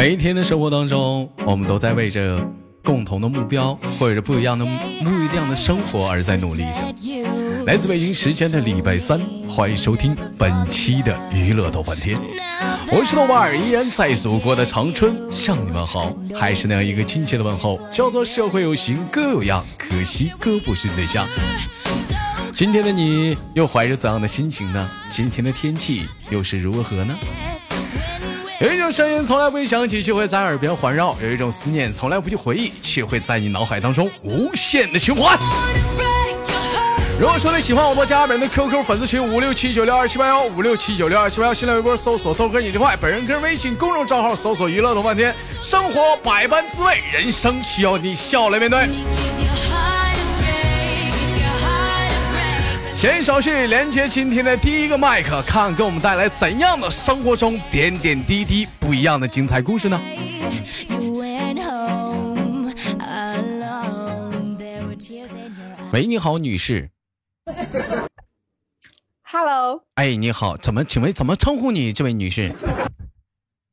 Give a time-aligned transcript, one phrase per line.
[0.00, 2.42] 每一天的生活当中，我们都在为着
[2.82, 4.64] 共同的目标或者是不一样的
[5.04, 7.64] 不一样的生活而在努力着。
[7.66, 12.18] 来自北京时间的礼拜三，欢迎收听本期的娱乐豆瓣天，
[12.90, 21.28] 我是豆瓣儿，依然在祖国的长春向你们好，还是那样一个亲切的问候，叫做社会有形哥有样，可惜哥不是你对象。
[22.54, 24.90] 今天的你又怀着怎样的心情呢？
[25.12, 27.14] 今天的天气又是如何呢？
[28.60, 35.38] 有一种声音从来不会响起，却会在耳边环绕；有一种思念从来不去回忆，却会在你脑海当中无限的循环。
[37.18, 48.86] 如果说你喜欢我，加本人的 QQ 粉丝群五六七九六二七八幺五六七九六二七八幺，新浪微博搜索豆哥你真坏，本人个人微信公众账号搜索娱乐豆半天，生活百般滋味，人生需要你笑来面对。
[53.00, 59.98] 闲手续，连接今天的第一个麦克，看给我们带来怎样的生活中点点滴滴不一样的精彩故事呢？
[65.94, 66.90] 喂，你好，女士。
[69.22, 69.82] Hello。
[69.94, 72.52] 哎，你好，怎么，请问怎么称呼你，这位女士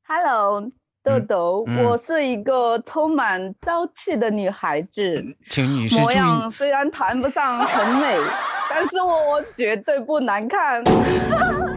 [0.08, 0.72] ？Hello，
[1.08, 8.18] 豆豆，我是一个充满朝气的女孩子，请女士模样虽然谈不上很美。
[8.70, 10.84] 但是我绝对不难看，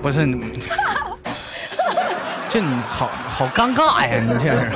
[0.03, 0.51] 不是你，
[2.49, 4.21] 这你好好尴尬呀！
[4.21, 4.73] 你这是，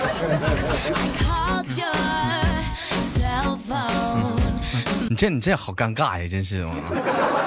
[5.10, 6.28] 你这你这好尴尬呀！
[6.30, 6.64] 真是，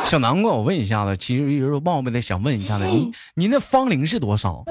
[0.04, 4.66] 小南瓜，我问一下子，其实一直冒昧的想问一下子，你你那芳龄是多少？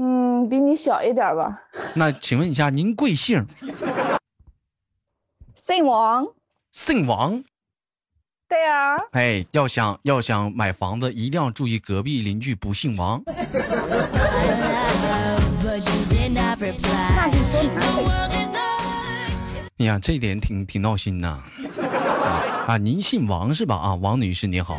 [0.00, 1.60] 嗯，比你小一点吧。
[1.94, 3.44] 那请问一下，您贵姓？
[5.66, 6.26] 姓王。
[6.72, 7.44] 姓王。
[8.48, 13.22] 对呀，哎，要想要想买房子，一定要注意隔壁邻居不姓王。
[13.26, 13.34] 哎
[19.84, 21.42] 呀，这点挺挺闹心呐！
[22.66, 23.76] 啊，您姓王是吧？
[23.76, 24.76] 啊，王女士你好。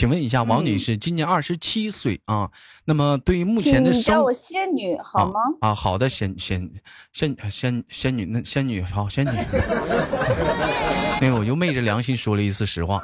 [0.00, 2.50] 请问一下，王女士今年二十七岁啊。
[2.86, 5.40] 那么对于目前的生，叫我仙女好吗？
[5.60, 6.70] 啊，好的，仙仙
[7.12, 9.30] 仙仙仙女，那仙女好，仙女。
[11.20, 13.02] 那个我就昧着良心说了一次实话。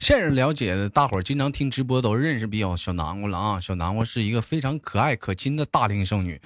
[0.00, 3.58] 现实了解的大伙儿经常听直播都认识比较小南瓜了啊。
[3.58, 6.40] 小南瓜是一个非常可爱可亲的大龄剩女。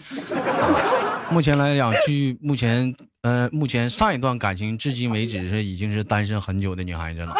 [1.31, 7.35] 目前来讲，据目前，呃，目前上一段感情至今为止是已经是单身很久的女孩子了，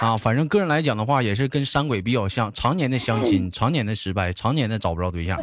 [0.00, 5.38] 啊，反正个人来讲的话，也是跟山鬼比较像，常年的相亲，常年的失败，常年的找不着对象，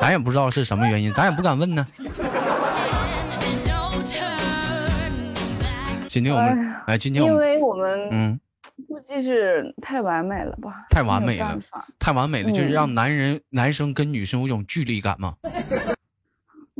[0.00, 1.86] 咱也不知道是什么原因，咱也不敢问呢。
[6.08, 8.40] 今天我们，哎，今天因为我们，嗯，
[8.88, 10.84] 估计是太完美了吧？
[10.90, 11.56] 太完美了，
[12.00, 15.34] 太完美了，就是让男人、男生跟女生有一种距离感嘛。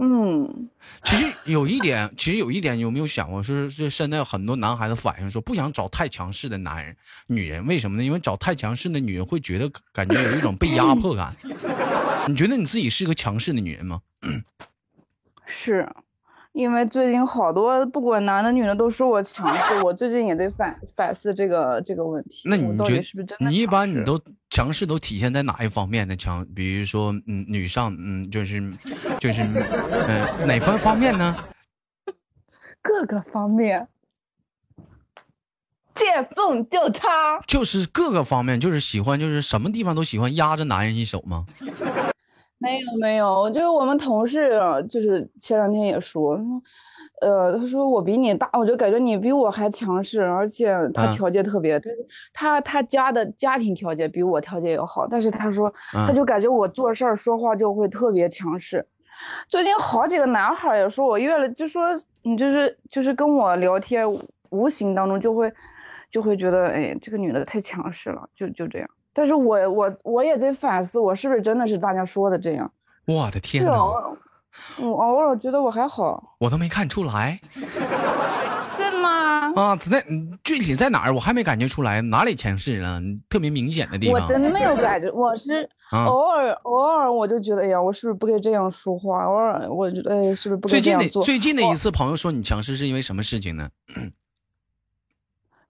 [0.03, 0.71] 嗯，
[1.05, 6.97] 其实有一点，其实有一点，有没有想过，是是现在很多男孩子反映说，不想找太强势的男人、
[7.27, 8.03] 女人，为什么呢？
[8.03, 11.35] 因为找太强势的女人会觉得感觉有一种被压迫感。
[12.27, 14.01] 你觉得你自己是个强势的女人吗？
[15.47, 15.87] 是。
[16.61, 22.43] 因为最近好多不管男的女的都说我强势，我最近也得反反思这个这个问题。
[22.45, 23.49] 那你觉得是不是真的？
[23.49, 26.47] 你一般你都强势都体现在哪一方面的强？
[26.55, 28.61] 比如说，嗯，女上，嗯，就是
[29.19, 31.35] 就是， 嗯，哪方方面呢？
[32.83, 33.89] 各个方面，
[35.95, 37.41] 见缝就插。
[37.47, 41.47] 就是各个方面，就是喜欢，就是什么地方都喜欢压着男人一手吗？
[42.61, 44.51] 没有没有，就是我们同事，
[44.89, 46.39] 就是前两天也说，
[47.23, 51.81] 呃，他说我比你大，我就感觉你比我还强势，而且他条件特别，
[52.35, 58.87] 他他家的家庭条件比我条件要好，但是他说，他就感觉我做事儿说话就会特别强势。
[59.49, 61.89] 最近好几个男孩也说我越了，就说
[62.23, 64.07] 你就是就是跟我聊天，
[64.51, 65.51] 无形当中就会
[66.11, 68.89] 就会觉得，哎，这个女的太强势了，就就这样。
[69.13, 72.71] 但是我我我也在反思，我是不是真的是大家说的这样？
[73.07, 73.73] 我的天哪！
[74.79, 77.41] 我偶尔觉得我还好，我都没看出来，
[78.77, 79.53] 是吗？
[79.55, 80.05] 啊，在
[80.45, 81.15] 具体在哪儿？
[81.15, 84.21] 我还没感觉出来哪里强势了，特别明显的地方。
[84.21, 89.25] 我真没有 感觉，我是偶尔偶尔我就觉得，哎呀，我是不是不该这样说话？
[89.25, 91.23] 偶尔我觉得，哎，是不是不该这样做？
[91.23, 93.71] 最近的一次朋友说你强势是因为什么事情呢？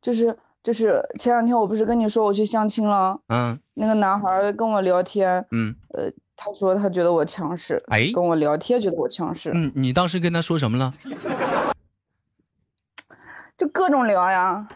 [0.02, 0.36] 就是。
[0.62, 10.92] 就是前两天我不是跟你说我去相亲了，嗯，那个男孩跟我聊天，嗯，呃，他说他觉得我强势，哎，跟我聊天觉得我强势，嗯，你当时跟他说什么了？
[13.56, 14.68] 就各种聊呀。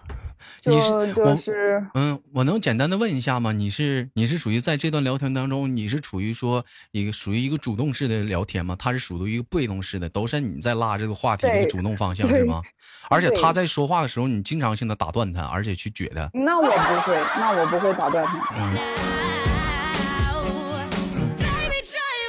[0.64, 3.52] 你是我是嗯，我能简单的问一下吗？
[3.52, 8.75] 你是你是属于在这段聊天当中，你是处于说一个属于一个主动式的聊天吗？
[8.79, 12.62] 他是属于一个被动式的，都是你在拉这个话题的主动方向是吗？
[13.11, 16.29] 而且他在说话的时候，你经常性的打断他，而且去撅他。
[16.32, 18.55] 那我不会，那我不会打断他。
[18.56, 18.76] 嗯。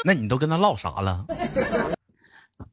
[0.07, 1.25] 那你都跟他唠啥了？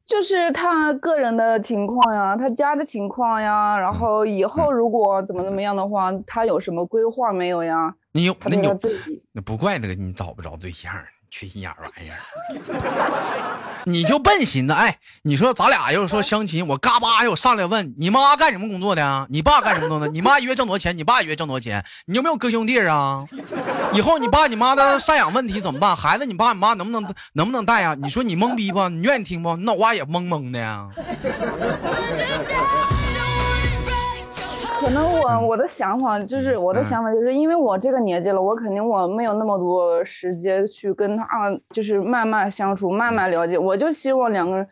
[0.05, 7.95] 就是他个人的情况呀，他家的情况呀，然后以后如果怎么怎么样的话，他有什么规划没有呀？
[8.11, 8.77] 你有，那有，
[9.31, 10.93] 那不怪那个你找不着对象。
[11.35, 12.21] 缺心眼玩意儿，
[13.85, 19.25] 你就笨心的，哎，你说咱俩要是说相亲，我嘎巴我上来问你妈干什么工作的啊？
[19.31, 20.13] 你爸干什么工作的？
[20.13, 20.95] 你妈一月挣多少钱？
[20.95, 21.83] 你爸一月挣多少钱？
[22.05, 23.25] 你有没有哥兄弟啊？
[23.93, 25.95] 以后你爸你妈的赡养问题怎么办？
[25.95, 27.01] 孩子你爸你妈能不能
[27.33, 27.97] 能不能带呀？
[27.99, 28.87] 你说你懵逼不？
[28.89, 29.57] 你愿意听不？
[29.57, 30.87] 你脑瓜也懵懵的呀。
[34.83, 41.25] 可能我我的想法就是我的想法就是因为我这个年纪了，我肯定我没有那么多时间去跟他
[41.69, 43.57] 就是慢慢相处，慢慢了解。
[43.57, 44.67] 我就希望两个人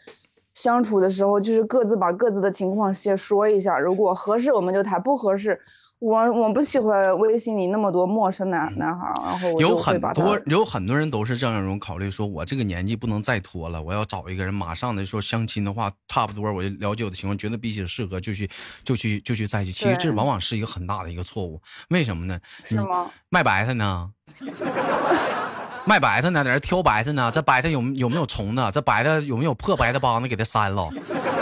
[0.54, 5.62] 相处的时候，就是各自把各自的情况先说一下，如果合适我们就谈，不合适。
[6.02, 18.50] 我我不喜欢微信里那么多陌生男男孩，然后有很多有很多人都是这样一种考虑，说我这个年纪不能再拖了，我要找一个人，马上的说相亲的话，差不多我就了解我的情况，觉得彼此适合就去
[18.84, 19.72] 就去就去在一起。
[19.72, 22.40] 其实这往往是一个很大的一个错误，为什么呢？
[22.64, 23.12] 是吗？
[23.30, 24.12] 卖白菜呢？
[25.86, 27.32] 卖白菜呢，在这挑白菜呢。
[27.34, 28.72] 这白菜有有没有虫子？
[28.74, 30.28] 这白菜有没有破白菜帮子？
[30.28, 30.90] 给它删了。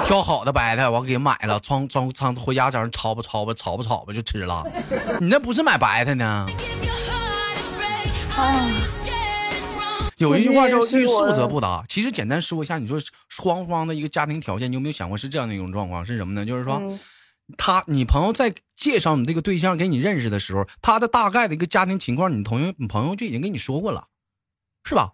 [0.05, 4.63] 挑好的白菜，我给买了，装装装回家，早上炒吧炒吧炒吧炒吧就吃了。
[5.19, 6.47] 你那不是买白菜呢？
[10.17, 11.83] 有一句话叫“欲速则不达”。
[11.87, 16.05] 其实简单说一下，你说双方的一个家庭条件，你有没有想过是这样的一种状况？
[16.05, 16.45] 是什么呢？
[16.45, 16.81] 就是说，
[17.57, 24.07] 他你朋友在介绍你这个对象给你认识的时候，他的大概的一个家庭情况，你同学你朋友就已经跟你说过了。
[24.89, 25.13] 是吧？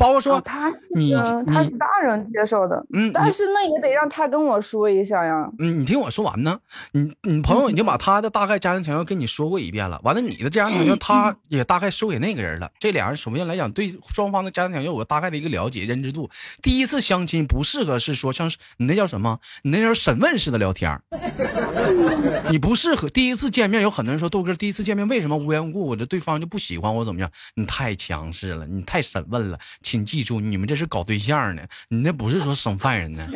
[0.00, 1.12] 包括说他，你
[1.46, 5.46] 他是大人接受的，嗯，但是那也得让他跟我说一下呀。
[5.58, 6.58] 嗯，你听我说完呢。
[6.92, 12.70] 你你朋友已经把他的大概家庭条件跟你说过一遍了，完了你的家庭条件他也大概说给那个人了。
[12.78, 16.30] 这俩人首先来讲，对双方的家庭条件有个大概的一个了解认知度。
[16.62, 19.38] 第一次相亲不适合是说像你那叫什么？
[19.64, 20.98] 你那叫审问式的聊天
[22.50, 23.82] 你不适合第一次见面。
[23.82, 27.30] 有很多人说豆哥第一次见面为什么无缘无故我这对方就不喜欢我怎么样？
[27.54, 29.58] 你太强势了，你太审问了。
[29.90, 33.26] 请记住，你们这是搞对象呢，你那不是说审犯人呢。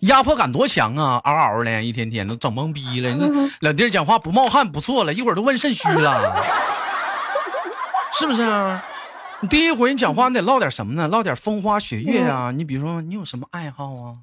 [0.00, 1.20] 压迫感多强啊！
[1.22, 3.10] 嗷嗷的，一天天都整懵逼了。
[3.10, 3.22] 你
[3.62, 6.44] 老弟讲话不冒汗不错了，一会儿都问肾虚了，
[8.18, 8.42] 是不是？
[9.42, 11.08] 你第一回你讲话，你得唠点什么呢？
[11.08, 12.52] 唠点风花雪月啊！
[12.52, 14.14] 你比如说，你有什么爱好啊？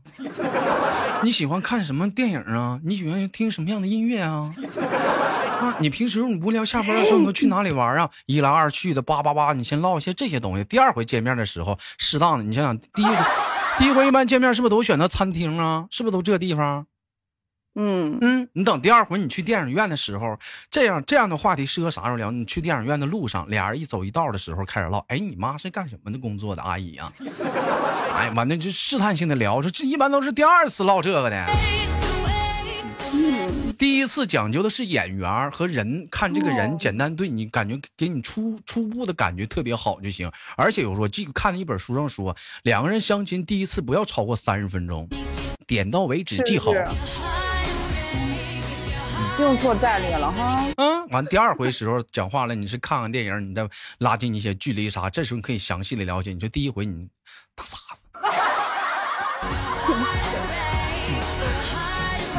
[1.23, 2.79] 你喜欢看什么电影啊？
[2.83, 4.53] 你喜欢听什么样的音乐啊？
[5.59, 8.07] 啊，你平时你无聊下班的时候，你都去哪里玩啊？
[8.27, 10.63] 一来二去的，叭叭叭，你先唠一些这些东西。
[10.65, 13.15] 第二回见面的时候，适当的，你想想，第一回，
[13.79, 15.87] 第一回一般见面是不是都选择餐厅啊？
[15.89, 16.85] 是不是都这地方？
[17.79, 20.37] 嗯嗯，你等第二回你去电影院的时候，
[20.69, 22.31] 这样这样的话题适合啥时候聊？
[22.31, 24.97] 你去电影院的路上，俩人一走一道的时候开始唠。
[25.09, 26.61] 哎，你妈是干什么的工作的？
[26.63, 27.13] 阿姨啊？
[28.17, 31.45] 哎，完了就试探性的聊，说这一般都是第二次唠这个的。
[33.77, 40.31] 第一次讲究的是眼缘和人，看这个人简单对你感觉给你初初步的感觉特别好就行。
[40.55, 45.07] 而且我说记看了一本书上说，两个人相亲第一次不要超过三十分钟，
[45.67, 46.73] 点到为止记好。
[49.39, 50.65] 用错战略了哈。
[50.77, 53.67] 嗯，完第二回时候讲话了，你是看看电影，你再
[53.99, 56.33] 拉近一些距离啥，这时候你可以详细的了解。
[56.33, 57.07] 你说第一回你
[57.55, 58.01] 大傻子。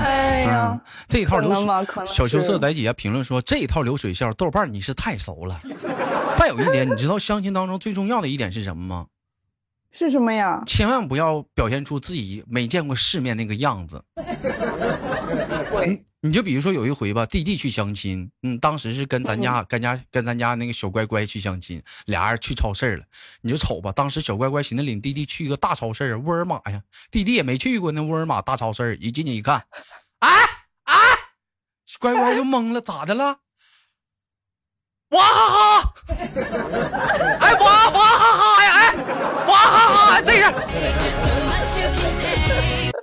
[0.01, 1.65] 哎呀，这一套流水
[2.07, 5.59] 小羞涩在底下评论说这一套流水线，豆瓣你是太熟了。
[6.37, 9.07] 再有一点，你知道相亲当中最重要的一点是什么吗？
[9.91, 10.63] 是什么呀？
[10.67, 14.03] 千万不要表现出自己没见过世面那个样子。
[16.21, 23.05] 你就比如说有一回吧，弟弟去相亲，嗯，当时是跟咱家、跟家、跟咱家那个小乖乖去相亲，俩人去超市了。
[23.41, 29.65] 你就瞅吧，当时小乖乖寻思领弟弟去一个大超市，沃尔玛呀，弟弟也没去过那沃尔玛大超市，一进去一看，
[30.19, 30.29] 哎
[30.85, 30.97] 哎，
[32.01, 33.39] 乖乖就懵了，咋的了？
[35.11, 35.95] 娃哈哈！
[37.41, 38.75] 哎娃娃哈哈呀！
[38.75, 38.95] 哎
[39.47, 40.21] 娃哈哈！
[40.21, 40.43] 这是，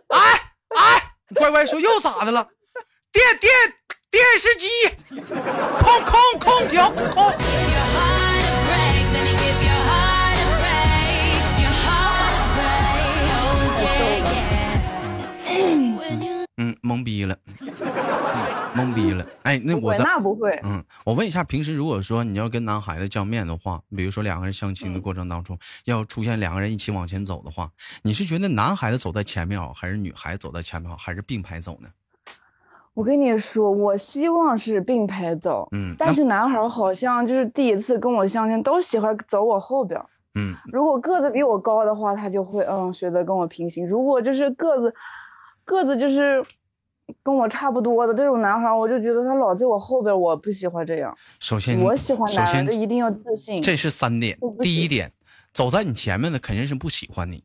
[0.10, 2.48] 哎哎，乖乖说又咋的了？
[3.16, 3.50] 电电
[4.12, 4.68] 电视机，
[5.80, 7.34] 空空空调，空空。
[16.58, 17.70] 嗯，懵逼了，嗯，
[18.76, 19.26] 懵逼了。
[19.44, 19.96] 哎，那我。
[19.96, 20.52] 那不会。
[20.64, 31.88] 嗯，我问一下，平时如果说你要跟男孩子见面的话，比如说两个人相亲的过程当中，要出现两个人一起往前走的话，你是觉得男孩子走在前面好，还是女孩子走在前面好，还是并排走呢？
[32.96, 35.68] 我跟你说，我希望是并排走。
[35.74, 40.02] 嗯，但是男孩好像就是第一次跟我相亲，都喜欢走我后边。
[40.34, 44.94] 嗯，如果个子比我高的话，他就会嗯选择跟我平行；如果就是个子
[45.66, 46.42] 个子就是
[47.22, 51.14] 跟我差不多的这种男孩，我就觉得他老在我后边，我不喜欢这样。
[51.40, 53.62] 首先，我喜欢男的一定要自信。
[53.62, 54.38] 这是三点。
[54.62, 55.12] 第一点，
[55.54, 57.44] 走在你前面的肯定是不喜欢你。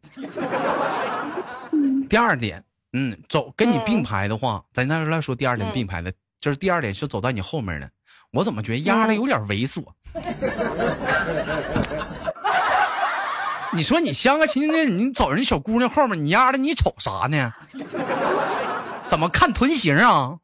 [2.08, 2.62] 第二点。
[2.92, 7.88] 嗯，走跟你并排的话，咱那来说第二点并排的，就是第二点是走在你后面的。
[8.32, 9.82] 我怎么觉得丫的有点猥琐？
[13.72, 17.52] 你说你相个亲的，你走人小姑娘后面，你丫的你瞅啥呢？
[19.08, 20.36] 怎么看臀型啊？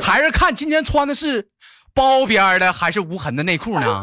[0.00, 1.48] 还是看今天穿的是
[1.94, 4.02] 包边的还是无痕的内裤呢？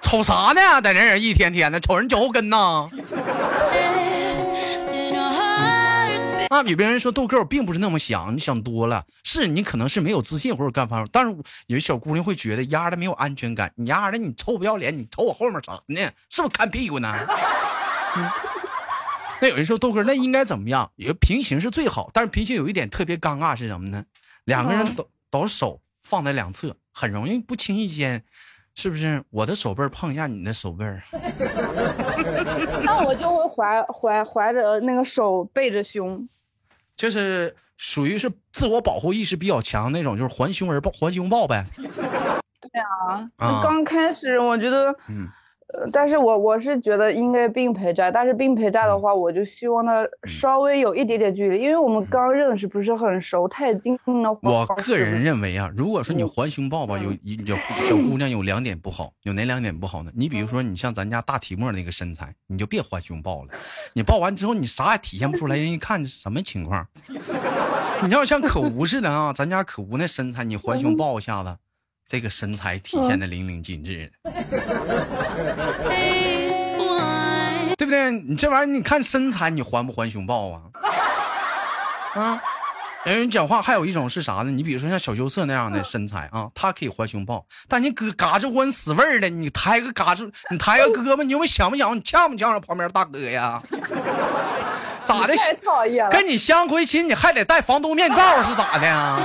[0.00, 0.80] 瞅啥呢？
[0.82, 2.86] 在那人一天天的瞅人脚后跟呐？
[6.52, 9.02] 啊，有别人说豆哥，我并不是那么想，你想多了。
[9.24, 11.34] 是你可能是没有自信或者干嘛，但是
[11.66, 13.72] 有小姑娘会觉得丫的没有安全感。
[13.74, 16.10] 你丫的，你臭不要脸，你瞅我后面啥呢？
[16.28, 17.10] 是不是看屁股呢？
[18.16, 18.30] 嗯。
[19.40, 20.92] 那有人说豆哥，那应该怎么样？
[20.96, 24.04] 也平行是最好，但是平行有一点特别尴尬是什么呢？
[24.44, 28.22] 两个人都都手放在两侧，很容易不轻易间。
[28.74, 30.84] 是不是我的手背碰一下你的手背？
[32.84, 36.26] 那我就会怀怀怀着那个手背着胸，
[36.96, 41.64] 就是属于是自我保护意识比较强那种，就是环胸而抱，环胸抱呗。
[41.76, 43.28] 对啊，
[43.62, 45.28] 刚开始我觉得，嗯。
[45.92, 54.38] 但是我我是觉得应该并陪站，但是并陪站的话，我就希望他稍微有一点点距离，因为我们刚认识不是很熟，太近的话。
[54.42, 57.10] 我个人认为啊，如果说你还胸抱吧，有
[57.46, 57.56] 有
[57.88, 60.12] 小姑娘有两点不好，有哪两点不好呢？
[60.14, 63.48] 你比如说你像咱家大提莫那个身材，你就别还胸抱了，
[63.94, 66.86] 你抱完之后你啥也体现不出来，人一看什么情况？
[68.02, 71.56] 你要像可无似的啊，咱家可无那身材，你还胸抱一下子。
[72.12, 74.12] 这个身材体现的淋漓尽致，
[77.78, 78.12] 对不对？
[78.12, 80.60] 你这玩意儿，你看身材，你还不还胸抱啊？
[82.16, 82.38] 啊！
[83.04, 84.50] 人讲话还有一种是啥呢？
[84.50, 91.96] 你比如说像小羞涩那样的身材啊，他可以还胸抱，但你胳嘎吱窝死味儿的，你抬个嘎吱，你抬个胳膊，你有没有想不想？
[91.96, 93.58] 你呛不呛着旁边大哥呀？
[95.06, 95.34] 咋的？
[96.10, 99.18] 跟你相回亲，你还得戴防毒面罩是咋的呀？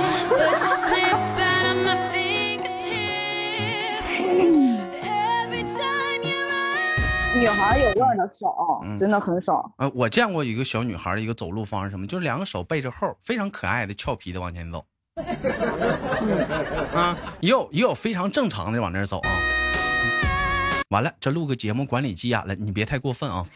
[7.38, 9.72] 女孩有样的少，真的很少。
[9.78, 14.84] 呃，我见过一个小女孩的一个走路方式，什么就是两个手背着后，非常可爱的俏皮的往前走。
[16.92, 19.30] 啊，也有也有非常正常的往那走啊。
[20.90, 23.44] 完了，这录个节目管理急眼了，你别太过分啊。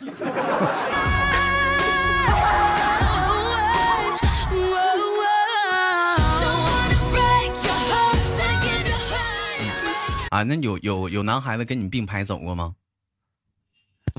[10.31, 12.75] 啊，那有有有男孩子跟你并排走过吗？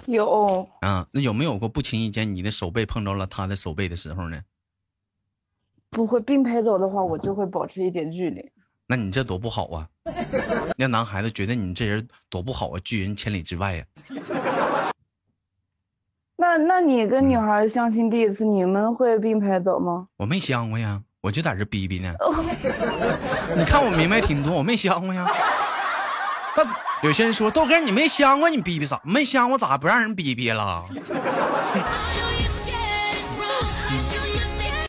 [0.08, 4.42] 有啊，那有没有过不经意间你的手背碰着了他的手背的时候呢？
[5.90, 8.52] 不会并排走的话，我就会保持一点距离。
[8.88, 9.88] 那你这多不好啊！
[10.76, 13.86] 那男孩子觉得你这人多不好啊，拒人千里之外呀。
[16.36, 20.08] 那那你跟女孩相亲第一次，你们会并排走吗？
[20.18, 22.14] 我没相过呀，我就在这逼逼呢。
[23.56, 25.26] 你看我明白挺多，我没相过呀。
[26.58, 26.83] 那。
[27.04, 28.98] 有些人说豆哥，你没相过，你逼逼啥？
[29.04, 30.84] 没相过咋不让人逼逼了？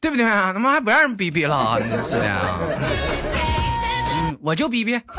[0.01, 0.25] 对不对？
[0.25, 1.81] 他妈还不让人逼逼了？
[1.81, 2.41] 真是的。
[4.23, 4.97] 嗯，我就逼逼。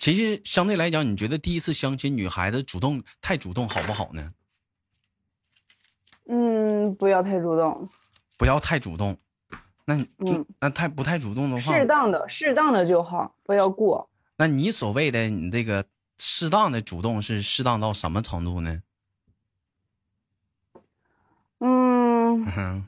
[0.00, 4.22] 其实相对来讲，你觉得第一次相亲，女孩子主动太主动好不好呢？
[6.30, 7.88] 嗯，不要太主动，
[8.36, 9.16] 不要太主动。
[9.86, 14.10] 那嗯，那太不太主动的话，适当的，适当的就好，不要过。
[14.36, 15.86] 那你所谓的你这个
[16.18, 18.82] 适当的主动是适当到什么程度呢？
[21.60, 22.44] 嗯，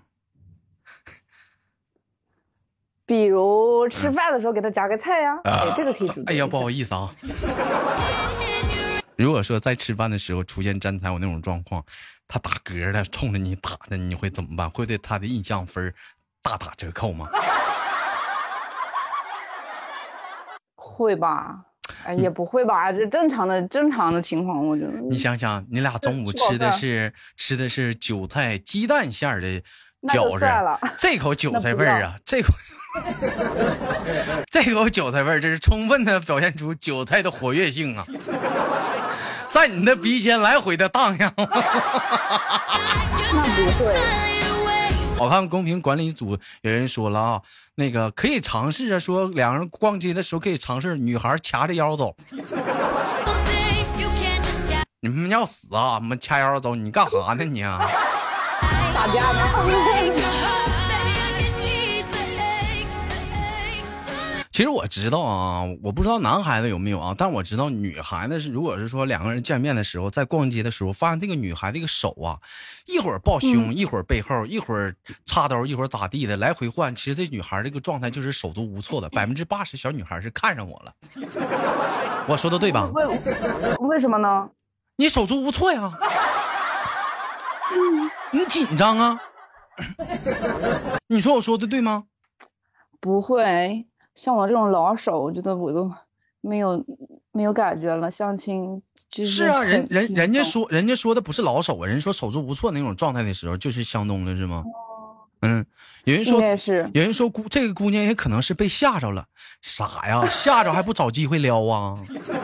[3.06, 6.24] 比如吃饭的时候给他夹个菜呀，哎，这个可以主动。
[6.28, 7.08] 哎呀，不好意思啊。
[9.16, 11.82] 如果说在吃饭的时候出现站台我那种状况。
[12.32, 14.70] 他打嗝了，冲着你打的，你会怎么办？
[14.70, 15.92] 会对他的印象分
[16.40, 17.28] 大打折扣吗？
[20.76, 21.56] 会吧？
[22.04, 22.92] 哎，也不会吧？
[22.92, 24.92] 这正常的正常的情况，我觉得。
[25.10, 29.60] 你想想，你俩中午吃的是 吃的是韭菜鸡蛋馅儿的
[30.02, 30.46] 饺子，
[31.00, 32.54] 这口韭菜味儿啊， 这口
[34.48, 38.06] 这口韭菜味儿，这是充分的表现出韭菜的活跃性啊，
[39.50, 41.34] 在你的鼻尖来回的荡漾。
[41.36, 41.44] 那
[43.56, 43.94] 不会。
[45.18, 47.42] 我看公屏管理组有人说了啊，
[47.74, 52.16] 那个可以尝试着说，两个人逛街的时候可以尝试女孩掐着腰走。
[55.02, 55.98] 你们要死啊！
[56.00, 57.62] 你们掐腰走，你干啥呢你？
[57.62, 59.40] 打架呢？
[64.52, 72.36] 其实我知道啊，我不知道男孩子有没有啊，但我知道女孩子是，如果是说两个人见面的时候，在逛街的时候，发现这个女孩这个手啊，
[72.86, 76.94] 一会儿抱胸，一会儿背后，一会儿插兜，一会儿咋地的，来回换。
[76.96, 80.92] 其实这女孩这个状态就是手足无措的， 百分之八十小女孩是看上我了。
[82.26, 82.90] 我说的对吧？
[82.92, 83.06] 为
[83.78, 84.50] 为什么呢？
[84.96, 85.96] 你手足无措呀，
[88.32, 89.20] 你紧张啊？
[91.06, 92.04] 你说我说的对吗？
[93.00, 93.86] 不会。
[94.14, 95.90] 像我这种老手，我觉得我都
[96.40, 96.84] 没有
[97.32, 98.10] 没有感觉了。
[98.10, 104.64] 相亲就是是啊，人人人家说人家说的不是老手啊，人说手足无措那种状态的时候就是相中了，是吗？
[105.42, 105.64] 嗯，
[106.04, 109.24] 有人说是，有人说姑这个姑娘也可能是被吓着了，
[109.62, 111.94] 傻呀，吓着还不找机会撩啊？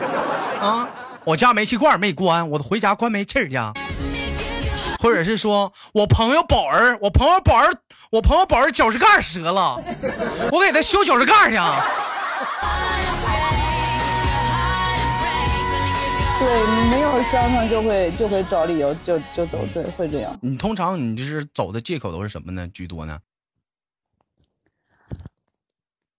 [0.59, 0.89] 啊，
[1.23, 3.59] 我家煤气罐没关，我回家关煤气去。
[4.99, 7.73] 或者是说我朋友宝儿，我朋友宝儿，
[8.11, 9.81] 我朋友宝儿脚趾盖折了，
[10.51, 11.57] 我给他修脚趾盖去。
[16.39, 20.37] 对你没有相上就会就会找理由就就走，对，会这样。
[20.39, 22.67] 你通常你就是走的借口都是什么呢？
[22.67, 23.17] 居多呢？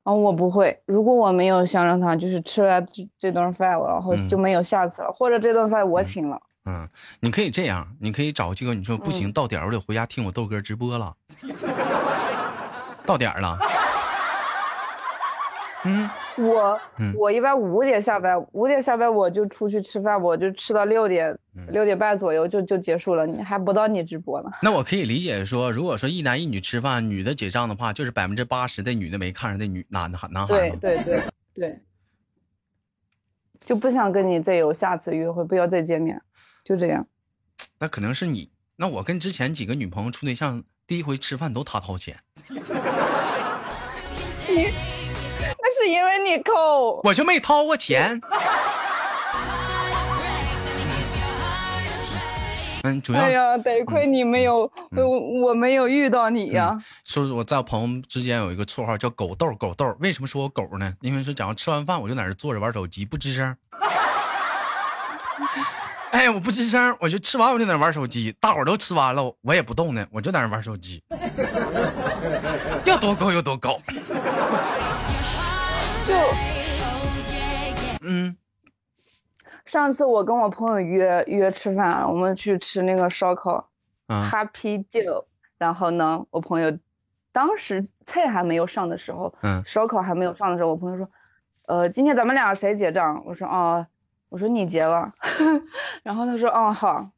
[0.03, 0.83] 哦，我不会。
[0.87, 6.41] 如果我没有相上他，就是吃完这这顿饭，然后就没有下次了，或者这顿饭我请了。
[6.69, 6.87] 嗯，
[7.21, 11.17] 你可以这样，你可以找这个，你说不行，到点儿我得回家听我豆哥直播了。
[13.07, 13.59] 到点儿了。
[15.85, 16.79] 嗯，我
[17.15, 24.51] 我一般五点下班，五点下班我就出去吃饭，我就吃到六点六点半左右就就结束了，你还不到你直播呢。
[24.61, 31.81] 那我可以理解说，如果说一男一女吃饭，女的结账的话，就是百分之八十的女的没看上那女男的男孩对对对对，
[33.65, 36.21] 就不想跟你再有下次约会，不要再见面。
[36.69, 37.07] 就这样，
[37.79, 38.51] 那可能是你。
[38.77, 42.19] 那我跟之前几个女朋友处对象，第一回吃饭都他掏钱。
[42.51, 42.61] 你，
[45.41, 48.21] 那是因为你抠，我就没掏过钱。
[52.85, 56.79] 嗯，主要哎呀，得亏你没有，我我没有遇到你呀。
[57.05, 59.97] 说是我在朋友之间有一个绰号叫“狗豆”，狗豆。
[60.01, 60.93] 为什么说我狗呢？
[61.01, 63.57] 因为说，假如吃完饭我就在那坐着玩手机，不吱声。
[66.13, 68.35] 哎，我不吱声，我就吃完我就在那玩手机。
[68.41, 71.03] 大伙都吃完了，我也不动呢，我就在那玩手机。
[72.85, 73.77] 要多高有多高。
[76.07, 76.15] 就，
[78.01, 78.35] 嗯，
[79.67, 83.69] 上次我跟我朋友约约吃饭，我们去吃那个烧烤，
[84.09, 85.27] 哈啤酒。
[85.59, 86.79] 然后呢，我朋友
[87.33, 91.11] 当时菜还没有上的时候，嗯，烧烤还没有上的时候，我朋友说，
[91.67, 93.23] 呃，今天咱们俩谁结账？
[93.27, 93.87] 我说，哦。
[94.29, 95.13] 我说你结吧，
[96.03, 97.11] 然后他说嗯好，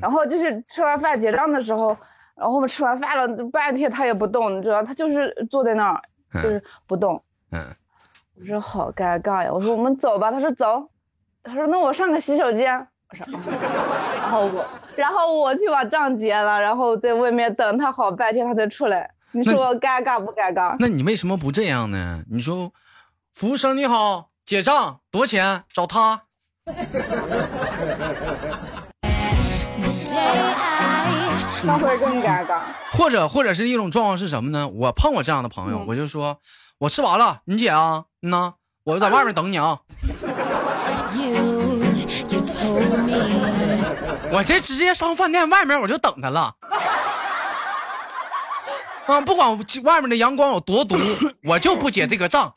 [0.00, 1.96] 然后就是吃完饭结账的时候，
[2.36, 6.02] 然后我们吃完饭了半天他也不动，你知道他就是坐在那儿
[6.42, 7.22] 就是不动。
[7.52, 7.62] 嗯，
[8.40, 10.90] 我说好尴尬呀，我说我们走吧，他说走，
[11.44, 13.52] 他说那我上个洗手间，我说，
[14.18, 20.74] 然后我然后我去把账结了，然后在外面等他好半天他才出来，你说尴尬不尴尬？
[20.80, 22.24] 那你为什么不这样呢？
[22.28, 22.72] 你说，
[23.32, 25.62] 服务生你好，结账多少钱？
[25.72, 26.25] 找他。
[31.62, 32.60] 那会更尴尬。
[32.92, 34.68] 或者，或者是一种状况是什么呢？
[34.68, 36.38] 我碰我这样的朋友，我就说，
[36.78, 39.78] 我吃完了，你姐啊，嗯呐，我在外面等你啊。
[44.32, 46.52] 我这直接上饭店外面我就等他了。
[49.06, 50.96] 啊，不管外面的阳光有多毒，
[51.44, 52.52] 我就不结这个账。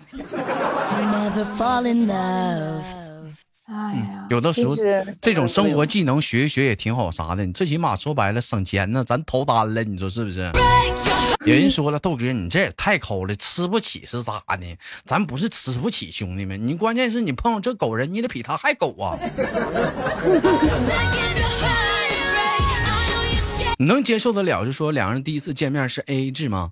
[3.71, 4.75] 哎呀，有的时候
[5.21, 10.51] 这种生活技能学一学也挺好，啥的，你最起码说白了省钱呢，咱投单了，你说是不是？
[11.45, 14.77] 有人说了，豆哥你这也太抠了，吃不起是咋的？
[15.05, 19.15] 咱不是吃不起，兄弟们，你关键是你碰上这狗人，你得比他还狗啊！
[23.77, 24.65] 你能接受得了？
[24.65, 26.71] 就说两人第一次见面是 A A 制吗？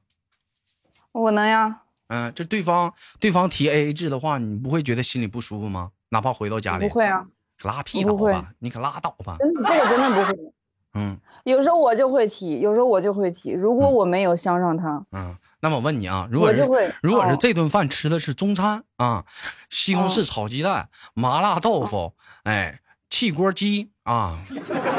[1.12, 1.84] 我能呀。
[2.08, 5.92] 嗯，这对方对方提 A A 制的话，你不会觉得心里不舒服吗？
[6.10, 7.26] 哪怕回到家里，不会啊，
[7.58, 9.38] 可拉屁倒吧，你可拉倒吧。
[9.40, 10.54] 真的，这个真的不会。
[10.94, 13.52] 嗯，有时候我就会提，有时候我就会提。
[13.52, 19.26] 如果我没有相上他，嗯，那么我问你啊，如果是如果是这顿饭吃的是中餐啊，
[19.70, 24.38] 西红柿炒鸡蛋、麻辣豆腐，哎，汽锅鸡啊，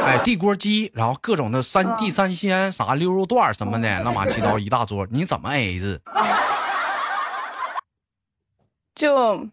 [0.05, 6.01] 哎，地锅鸡，然后各种的三地三鲜啥溜肉段什么的，乱八七糟一大桌，你怎么 A 字？
[8.94, 9.49] 就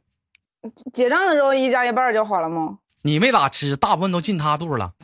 [0.93, 2.77] 结账的时候一加一半就好了吗？
[3.03, 4.91] 你没咋吃，大部分都进他肚了。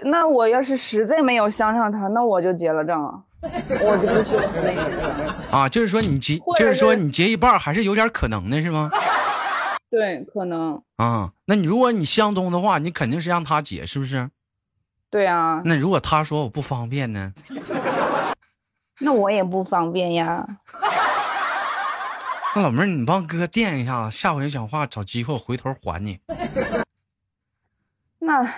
[0.00, 5.34] 那我要是实在没有相上他，那我就结了账了，我就不去那个。
[5.50, 8.90] 啊，就是说你结，就是说你结一半还是有点可能的，是吗？
[9.90, 10.80] 对，可能。
[10.96, 14.30] 啊，那你如果你相中的话，你肯定是让他结，是不是？
[15.10, 15.62] 对啊。
[15.64, 17.32] 那如果他说我不方便呢？
[19.00, 20.46] 那我也不方便呀。
[22.58, 26.18] 那老妹儿，你帮哥垫一下子，下回讲话找机会我回头还你。
[28.18, 28.52] 那。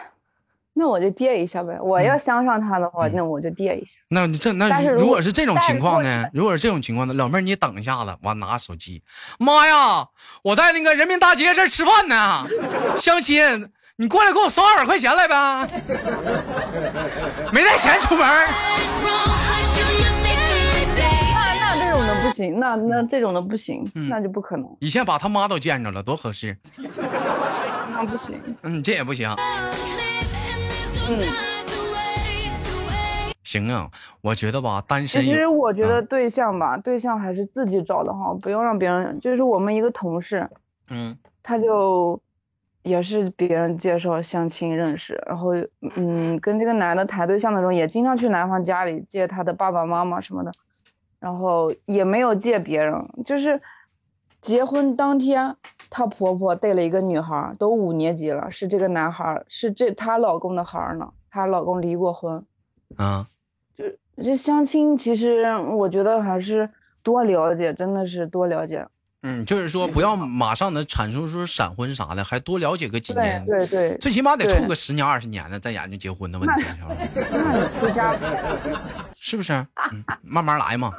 [0.73, 1.79] 那我就垫一下呗。
[1.83, 3.91] 我要相上他的话，那我就垫一下。
[4.09, 6.25] 那这那如果是这种情况呢？
[6.33, 9.03] 如果是这种情况呢，老妹儿你等一下子，我拿手机。
[9.39, 10.07] 妈呀，
[10.43, 12.47] 我在那个人民大街这吃饭呢，
[12.97, 15.67] 相亲，你过来给我刷二百块钱来呗。
[17.53, 18.27] 没带钱出门。
[22.40, 24.76] 行，那那这种的不行，那就不可能。
[24.81, 26.57] 以前把他妈都见着了，多合适。
[27.92, 28.40] 那不行。
[28.62, 29.29] 嗯，这也不行。
[31.09, 31.18] 嗯
[33.42, 35.20] 行啊，我觉得吧，单身。
[35.20, 39.18] 其实我觉得对象吧，对象还是自己找的好，不用让别人。
[39.18, 40.48] 就是我们一个同事，
[40.88, 42.22] 嗯，他就
[42.85, 45.50] 也是别人介绍相亲认识，然后
[45.96, 50.53] 嗯，跟这个男的谈对象的时候，也经常去男方家里接他的爸爸妈妈什么的，
[51.20, 53.62] 然后也没有借别人，就是
[54.40, 55.56] 结婚当天。
[55.90, 61.12] 她婆婆带了一个女孩，都五年级了，是这个男孩，是这她老公的孩儿呢。
[61.30, 62.44] 她老公离过婚，
[62.96, 63.26] 啊，
[63.76, 63.85] 就
[64.22, 66.70] 这相亲，其实我觉得还是
[67.02, 68.87] 多了解，真的是多了解。
[69.22, 76.64] 嗯，就是说不要马上的阐述说闪婚啥的，还多了解个几年，对对，最起码得处个十年二十年的，再研究结婚的问题。
[77.14, 78.16] 那你出家
[79.20, 79.52] 是不是？
[79.92, 80.92] 嗯，慢慢来嘛。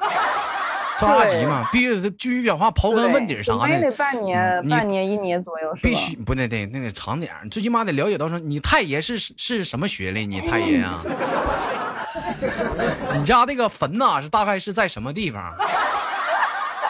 [0.99, 3.81] 着急嘛，必须得继续讲话，刨根问底啥的。
[3.81, 5.73] 得半年，半年一年左右。
[5.81, 10.27] 必须不得得那得长点最起码得了解到说你太爷是是什么学历？
[10.27, 11.01] 你太爷啊？
[13.17, 15.55] 你家那个坟呐是大概是在什么地方？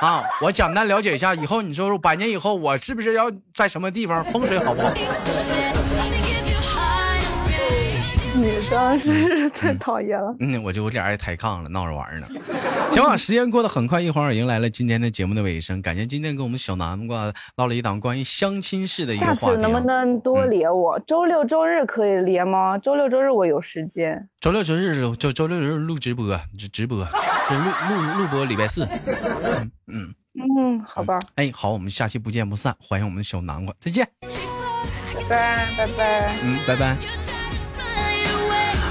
[0.01, 4.23] 啊，我简单了解一下，以后你说说百年以后我是不是要在什么地方？
[4.25, 4.91] 风水好不好？
[8.35, 12.27] 女生是太讨厌了，嗯，我就有点爱抬杠了，闹着玩呢。
[12.91, 15.81] 行吧，时间过得很快，一会儿迎来了今天的节目的尾声。
[15.81, 19.39] 感谢今天跟我们小南瓜唠了一档关于相亲式的一个话题。
[19.41, 20.99] 下次能不能多连我？
[21.01, 22.77] 周六周日可以连吗？
[22.77, 24.29] 周六周日我有时间。
[24.39, 27.05] 周六周日周周六日录直播，直直播，
[27.49, 28.85] 就录录录播礼拜四。
[28.85, 30.13] 嗯嗯
[30.57, 31.19] 嗯，好吧。
[31.35, 32.75] 哎，好，我们下期不见不散。
[32.79, 34.07] 欢迎我们的小南瓜，再见。
[35.13, 36.35] 拜拜拜拜。
[36.43, 37.20] 嗯，拜拜。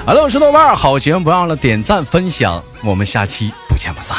[0.06, 4.18] Hello，我是豆瓣儿，好节目不忘了点赞分享，我们下期不见不散。